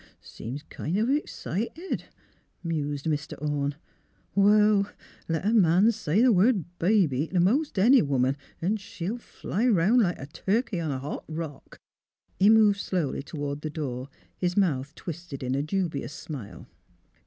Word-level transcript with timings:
^' 0.01 0.03
Seems 0.19 0.63
kind 0.63 0.97
of 0.97 1.09
'xcited," 1.09 2.05
mused 2.63 3.05
Mr. 3.05 3.39
Orne.'' 3.39 3.75
Wall, 4.35 4.87
let 5.29 5.45
a 5.45 5.53
man 5.53 5.91
say 5.91 6.23
the 6.23 6.31
word' 6.33 6.65
baby' 6.79 7.27
t' 7.31 7.37
most 7.37 7.77
any 7.77 8.01
woman, 8.01 8.35
'n' 8.63 8.77
she'll 8.77 9.19
fly 9.19 9.67
'round 9.67 10.01
like 10.01 10.17
a 10.17 10.25
turkey 10.25 10.79
on 10.79 10.89
a 10.89 10.97
hot 10.97 11.23
rock." 11.27 11.77
He 12.39 12.49
moved 12.49 12.79
slowly 12.79 13.21
toward 13.21 13.61
the 13.61 13.69
door, 13.69 14.09
his 14.35 14.57
mouth 14.57 14.95
twisted 14.95 15.43
in 15.43 15.53
a 15.53 15.61
dubious 15.61 16.13
smile. 16.13 16.65